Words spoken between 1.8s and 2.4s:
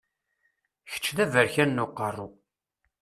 uqerru!